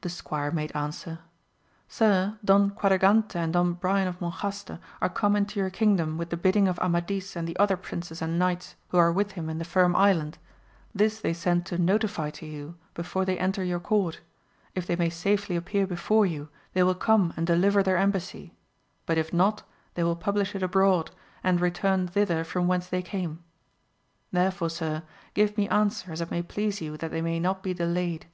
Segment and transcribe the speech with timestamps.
[0.00, 1.20] The squire made answer,
[1.86, 6.36] Sir, Don Quadragante and Don Brian of Monjaste are come into your kingdom with the
[6.36, 9.64] bidding of Amadis and the other princes and knights who are with him in the
[9.64, 10.38] Firm Island,
[10.92, 14.18] this they send to notify to you, before they enter your court;
[14.74, 18.56] if they may safely appear before you, they will come and deliver their embassy,
[19.06, 19.62] but if not,
[19.94, 21.12] they will publish it abroad,
[21.44, 23.38] and return thither from whence they came.
[24.32, 25.02] Therefore sir,
[25.32, 28.26] give me answer as it may please you that they may not be delayed.